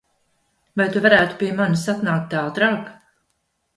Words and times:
Vai 0.79 0.87
Tu 0.95 1.03
varētu 1.03 1.37
pie 1.41 1.51
manis 1.59 1.85
atnākt 1.95 2.37
ātrāk? 2.41 2.93